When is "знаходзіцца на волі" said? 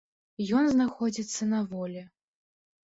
0.71-2.03